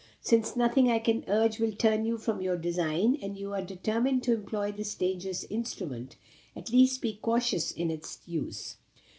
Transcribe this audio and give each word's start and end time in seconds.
Since 0.21 0.55
nothing 0.55 0.89
I 0.89 0.97
can 0.97 1.23
urge 1.27 1.59
will 1.59 1.73
turn 1.73 2.05
you 2.05 2.17
from 2.17 2.41
your 2.41 2.57
design, 2.57 3.19
and 3.21 3.37
you 3.37 3.53
are 3.53 3.61
determined 3.61 4.23
to 4.23 4.33
employ 4.33 4.71
this 4.71 4.95
dangerous 4.95 5.43
instrument, 5.51 6.15
at 6.55 6.71
least 6.71 7.03
be 7.03 7.19
cautious 7.21 7.71
in 7.71 7.91
its 7.91 8.17
use. 8.25 8.77